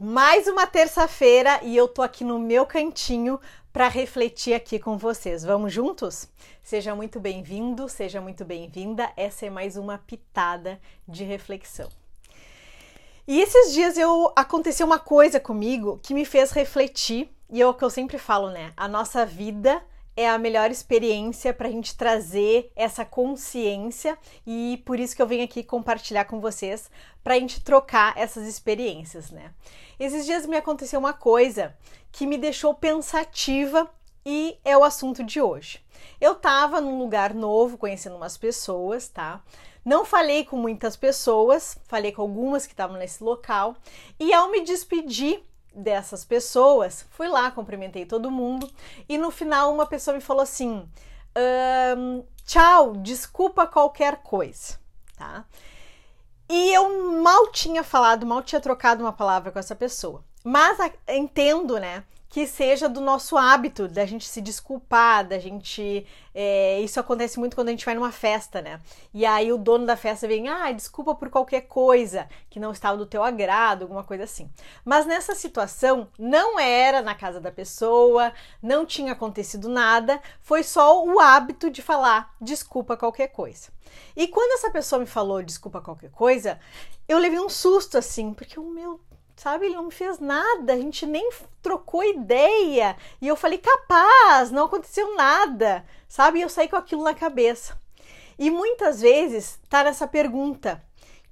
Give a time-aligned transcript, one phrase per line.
[0.00, 3.38] Mais uma terça-feira e eu tô aqui no meu cantinho
[3.72, 5.44] para refletir aqui com vocês.
[5.44, 6.28] Vamos juntos?
[6.62, 9.12] Seja muito bem-vindo, seja muito bem-vinda.
[9.16, 11.88] Essa é mais uma pitada de reflexão.
[13.28, 17.74] E esses dias eu aconteceu uma coisa comigo que me fez refletir, e é o
[17.74, 18.72] que eu sempre falo, né?
[18.76, 19.84] A nossa vida
[20.16, 25.26] é a melhor experiência para a gente trazer essa consciência e por isso que eu
[25.26, 26.90] venho aqui compartilhar com vocês
[27.24, 29.52] para a gente trocar essas experiências, né?
[29.98, 31.74] Esses dias me aconteceu uma coisa
[32.10, 33.90] que me deixou pensativa
[34.24, 35.80] e é o assunto de hoje.
[36.20, 39.42] Eu estava num lugar novo, conhecendo umas pessoas, tá?
[39.84, 43.76] Não falei com muitas pessoas, falei com algumas que estavam nesse local
[44.18, 45.42] e ao me despedir
[45.74, 48.70] dessas pessoas, fui lá, cumprimentei todo mundo
[49.08, 50.88] e no final uma pessoa me falou assim:
[51.96, 54.78] um, tchau, desculpa qualquer coisa,
[55.16, 55.44] tá?
[56.48, 60.22] E eu mal tinha falado, mal tinha trocado uma palavra com essa pessoa.
[60.44, 66.06] Mas entendo, né, que seja do nosso hábito, da gente se desculpar, da gente.
[66.34, 68.80] É, isso acontece muito quando a gente vai numa festa, né?
[69.12, 72.96] E aí o dono da festa vem, ah, desculpa por qualquer coisa que não estava
[72.96, 74.50] do teu agrado, alguma coisa assim.
[74.82, 81.04] Mas nessa situação, não era na casa da pessoa, não tinha acontecido nada, foi só
[81.04, 83.68] o hábito de falar desculpa qualquer coisa.
[84.16, 86.58] E quando essa pessoa me falou desculpa qualquer coisa,
[87.06, 88.98] eu levei um susto assim, porque o meu
[89.36, 89.66] sabe?
[89.66, 91.30] Ele não fez nada, a gente nem
[91.60, 92.96] trocou ideia.
[93.20, 96.38] E eu falei, capaz, não aconteceu nada, sabe?
[96.38, 97.80] E eu saí com aquilo na cabeça.
[98.38, 100.82] E muitas vezes tá nessa pergunta,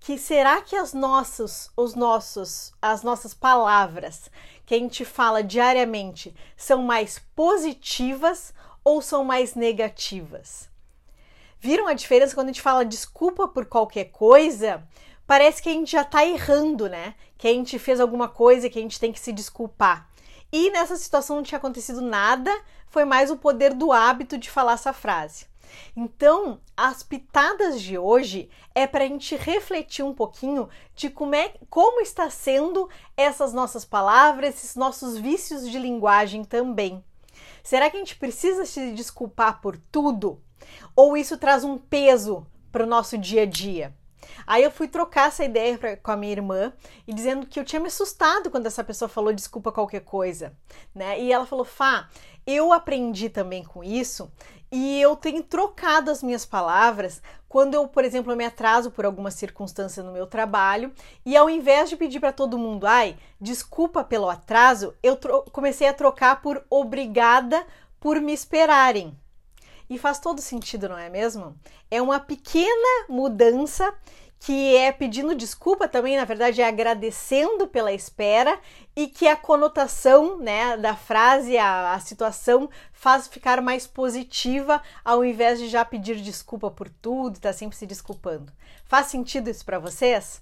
[0.00, 4.30] que será que as nossas, os nossos, as nossas palavras
[4.64, 10.70] que a gente fala diariamente são mais positivas ou são mais negativas?
[11.58, 14.82] Viram a diferença quando a gente fala desculpa por qualquer coisa?
[15.30, 17.14] Parece que a gente já tá errando, né?
[17.38, 20.10] Que a gente fez alguma coisa que a gente tem que se desculpar.
[20.50, 22.50] E nessa situação não tinha acontecido nada,
[22.88, 25.46] foi mais o poder do hábito de falar essa frase.
[25.96, 31.54] Então, as pitadas de hoje é para a gente refletir um pouquinho de como, é,
[31.70, 37.04] como está sendo essas nossas palavras, esses nossos vícios de linguagem também.
[37.62, 40.42] Será que a gente precisa se desculpar por tudo?
[40.96, 43.94] Ou isso traz um peso para o nosso dia a dia?
[44.46, 46.72] Aí eu fui trocar essa ideia pra, com a minha irmã
[47.06, 50.52] e dizendo que eu tinha me assustado quando essa pessoa falou desculpa qualquer coisa,
[50.94, 51.20] né?
[51.20, 52.08] E ela falou: "Fá,
[52.46, 54.30] eu aprendi também com isso
[54.72, 59.04] e eu tenho trocado as minhas palavras quando eu, por exemplo, eu me atraso por
[59.04, 60.92] alguma circunstância no meu trabalho
[61.26, 65.18] e ao invés de pedir para todo mundo, ai, desculpa pelo atraso, eu
[65.50, 67.66] comecei a trocar por obrigada
[67.98, 69.18] por me esperarem.
[69.90, 71.56] E faz todo sentido, não é mesmo?
[71.90, 73.92] É uma pequena mudança
[74.38, 78.58] que é pedindo desculpa também, na verdade, é agradecendo pela espera
[78.96, 85.24] e que a conotação né, da frase, a, a situação, faz ficar mais positiva ao
[85.24, 88.50] invés de já pedir desculpa por tudo, tá sempre se desculpando.
[88.86, 90.40] Faz sentido isso para vocês?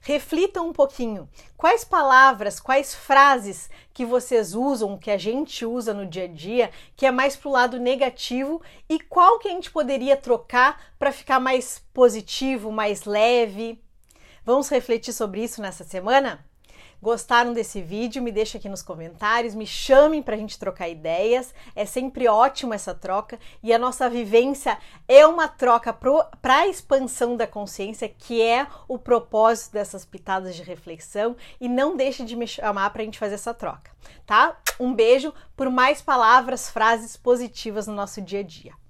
[0.00, 1.28] Reflitam um pouquinho.
[1.56, 6.70] Quais palavras, quais frases que vocês usam, que a gente usa no dia a dia,
[6.96, 11.40] que é mais pro lado negativo e qual que a gente poderia trocar para ficar
[11.40, 13.82] mais positivo, mais leve?
[14.44, 16.44] Vamos refletir sobre isso nessa semana?
[17.02, 18.22] Gostaram desse vídeo?
[18.22, 21.54] Me deixa aqui nos comentários, me chamem para a gente trocar ideias.
[21.74, 27.36] É sempre ótimo essa troca e a nossa vivência é uma troca para a expansão
[27.36, 31.36] da consciência, que é o propósito dessas pitadas de reflexão.
[31.60, 33.90] E não deixe de me chamar para a gente fazer essa troca,
[34.24, 34.56] tá?
[34.78, 38.83] Um beijo por mais palavras, frases positivas no nosso dia a dia.